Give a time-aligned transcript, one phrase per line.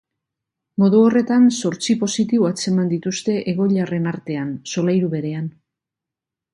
[0.83, 5.49] Modu horretan, zortzi positibo atzeman dituzte egoiliarren artean, solairu berean.